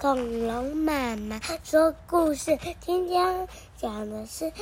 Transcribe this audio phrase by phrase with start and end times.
[0.00, 2.56] 恐龙妈妈说故事。
[2.78, 4.44] 今天讲的是《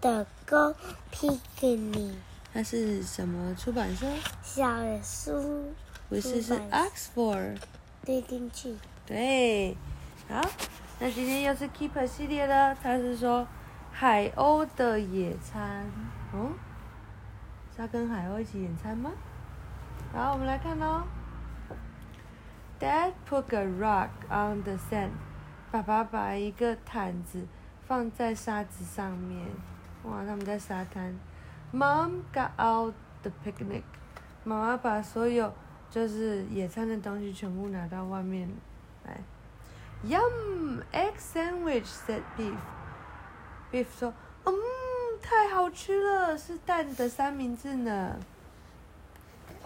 [0.00, 0.74] The Go
[1.12, 1.92] Picnic》。
[2.54, 4.06] 它是什么出版社？
[4.42, 4.66] 小
[5.02, 5.74] 书。
[6.08, 7.58] 不是，是 Oxford。
[8.06, 8.74] 对进去。
[9.04, 9.76] 对，
[10.26, 10.40] 好，
[10.98, 12.74] 那今天又是 Keeper 系列了。
[12.82, 13.46] 它是说
[13.92, 15.84] 海鸥的野餐。
[16.32, 16.52] 哦，
[17.76, 19.12] 是要跟海鸥一起野餐吗？
[20.14, 21.02] 好，我们来看喽。
[22.80, 25.10] Dad put a rock on the sand。
[25.70, 27.46] 爸爸把一个毯子
[27.86, 29.46] 放在沙子上面。
[30.04, 31.14] 哇，他们在沙滩。
[31.72, 33.82] Mom got out the picnic。
[34.42, 35.52] 妈妈把所有
[35.90, 38.48] 就是野餐的东西全部拿到外面
[39.04, 39.20] 来。
[40.02, 42.56] Yum, egg sandwich," said Beef.
[43.70, 44.54] Beef 说：“嗯，
[45.20, 48.16] 太好吃了，是蛋的三明治呢。”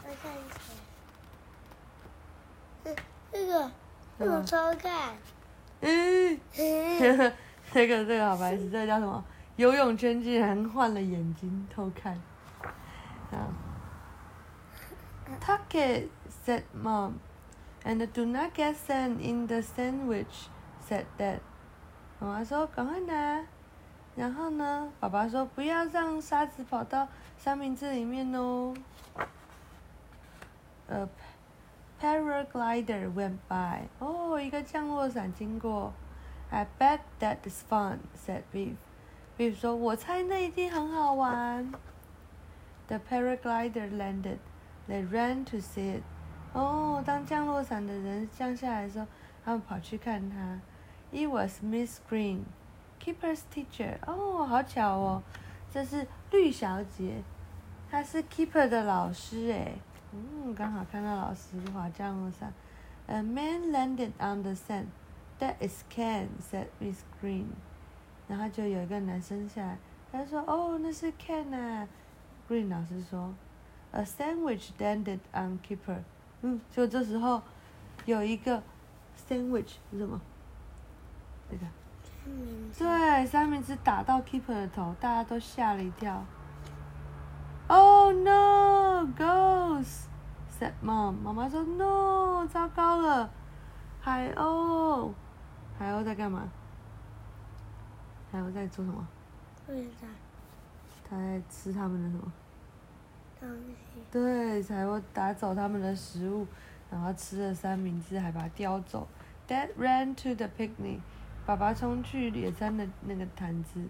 [0.03, 0.11] 这
[3.55, 3.71] 个，
[4.19, 5.15] 这个偷看。
[5.81, 6.41] 嗯，
[7.73, 9.25] 这个这个好白痴，这个叫什么？
[9.57, 12.21] 游泳圈竟然换了眼睛偷看。
[13.31, 13.47] 啊。
[15.41, 16.11] Tuck it,
[16.45, 17.15] said Mom,
[17.85, 20.49] and do not get sand in the sandwich,
[20.87, 21.41] said Dad.
[22.21, 23.45] 妈妈说：“赶快拿。”
[24.17, 24.93] 然后呢？
[25.01, 28.75] 爸爸说：“不要让沙子跑到三明治里面哦。”
[30.89, 31.09] A
[32.04, 33.88] paraglider went by.
[34.00, 35.94] 哦，一个降落伞经过。
[36.50, 38.76] I bet that is fun, said Beef.
[39.38, 41.72] Beef 说：“我猜那一定很好玩。”
[42.88, 44.40] The paraglider landed.
[44.88, 46.04] They ran to see it.
[46.54, 49.06] 哦，当降落伞的人降下来的时候，
[49.46, 50.60] 他们跑去看它。
[51.12, 52.46] It was Miss Green,
[53.00, 53.98] Keeper's teacher.
[54.08, 55.24] 哦，好巧哦，
[55.72, 57.22] 这是绿小姐，
[57.92, 59.76] 她是 Keeper 的老师诶。
[60.15, 62.53] 嗯，刚好看到老师滑降落伞。
[63.07, 64.87] A man landed on the sand.
[65.41, 67.47] That is Ken, said Miss Green.
[68.29, 69.79] 然后就有一个男生下来，
[70.13, 71.89] 他说：“哦，那是 Ken 啊。
[72.49, 73.35] ”Green 老师说。
[73.91, 75.99] A sandwich landed on Keeper。
[76.43, 77.43] 嗯，就这时候
[78.07, 78.63] 有一个
[79.29, 80.21] sandwich 是什么？
[81.51, 81.67] 这个。
[82.79, 86.25] 对，三明治打到 Keeper 的头，大家都吓了一跳。
[87.67, 88.64] Oh no,
[89.07, 90.09] ghosts!
[90.59, 91.13] said Mom。
[91.23, 93.31] 妈妈说 No，糟糕了，
[94.01, 95.13] 海鸥。
[95.79, 96.49] 海鸥在干嘛？
[98.31, 99.07] 海鸥在做什么？
[99.67, 99.75] 在。
[101.09, 102.33] 它在吃他们的什么？
[103.41, 104.01] 东西。
[104.11, 106.47] 对，海鸥打走他们的食物，
[106.91, 109.07] 然后吃了三明治，还把它叼走。
[109.47, 111.01] Dad ran to the picnic，
[111.45, 113.89] 爸爸冲去野餐的那个坛子。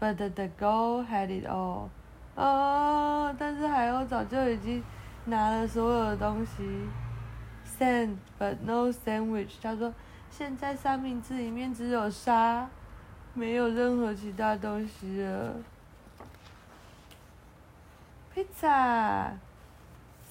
[0.00, 1.90] But the goat had it all。
[2.34, 4.82] 哦，但是海鸥早就已经
[5.26, 6.88] 拿了所有的东西。
[7.78, 9.54] Sand but no sandwich。
[9.62, 9.92] 他说，
[10.30, 12.68] 现在三明治里面只有沙，
[13.34, 15.54] 没有任何其他东西了。
[18.34, 19.32] Pizza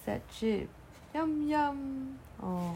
[0.04, 0.68] said Chip.
[1.14, 2.16] Yum yum.
[2.40, 2.76] 哦，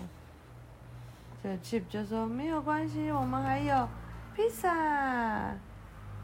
[1.41, 3.87] 这 Chip 就说没有关系，我们还有
[4.35, 4.69] 披萨，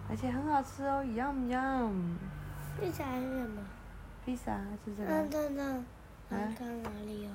[0.10, 2.16] 而且很好吃哦，Yum yum。
[2.82, 3.62] 披萨是什么？
[4.26, 5.12] 披萨是这个。
[5.12, 5.86] 嗯，等等，
[6.28, 7.30] 看看哪里有？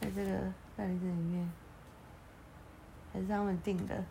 [0.00, 0.32] 在这个
[0.76, 1.48] 袋子里面，
[3.12, 4.04] 还是他们订的？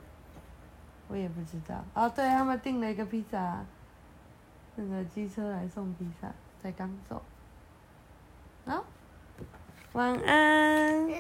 [1.10, 1.84] 我也不知道。
[1.94, 3.66] 哦，对他们订了一个披萨，
[4.78, 6.32] 那个机车来送披萨。
[6.64, 7.22] 才刚走，
[8.66, 8.86] 好，
[9.94, 11.10] 晚安。